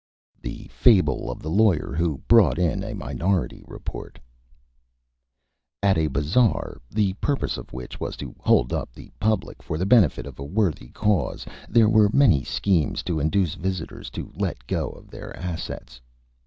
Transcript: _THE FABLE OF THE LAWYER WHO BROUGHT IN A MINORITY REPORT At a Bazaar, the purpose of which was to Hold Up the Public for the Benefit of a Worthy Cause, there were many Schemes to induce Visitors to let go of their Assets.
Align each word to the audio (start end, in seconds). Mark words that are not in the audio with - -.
_THE 0.41 0.67
FABLE 0.69 1.29
OF 1.29 1.43
THE 1.43 1.51
LAWYER 1.51 1.93
WHO 1.93 2.17
BROUGHT 2.27 2.57
IN 2.57 2.83
A 2.83 2.95
MINORITY 2.95 3.63
REPORT 3.67 4.17
At 5.83 5.99
a 5.99 6.07
Bazaar, 6.07 6.81
the 6.89 7.13
purpose 7.21 7.55
of 7.55 7.71
which 7.71 7.99
was 7.99 8.17
to 8.17 8.33
Hold 8.39 8.73
Up 8.73 8.91
the 8.93 9.11
Public 9.19 9.61
for 9.61 9.77
the 9.77 9.85
Benefit 9.85 10.25
of 10.25 10.39
a 10.39 10.43
Worthy 10.43 10.89
Cause, 10.89 11.45
there 11.69 11.87
were 11.87 12.09
many 12.11 12.43
Schemes 12.43 13.03
to 13.03 13.19
induce 13.19 13.53
Visitors 13.53 14.09
to 14.09 14.31
let 14.35 14.65
go 14.65 14.89
of 14.89 15.11
their 15.11 15.37
Assets. 15.37 16.01